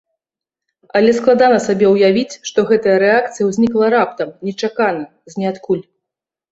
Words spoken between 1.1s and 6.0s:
складана сабе ўявіць, што гэтая рэакцыя ўзнікла раптам, нечакана, з ніадкуль.